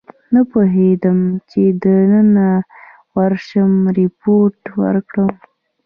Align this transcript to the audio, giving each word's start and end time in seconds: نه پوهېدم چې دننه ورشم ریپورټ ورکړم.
نه 0.33 0.41
پوهېدم 0.51 1.19
چې 1.49 1.61
دننه 1.83 2.49
ورشم 3.17 3.71
ریپورټ 3.97 4.59
ورکړم. 4.81 5.31